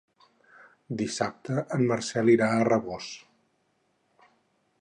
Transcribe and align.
Dissabte 1.01 1.65
en 1.77 1.85
Marcel 1.91 2.33
irà 2.37 2.49
a 2.57 2.67
Rabós. 2.71 3.11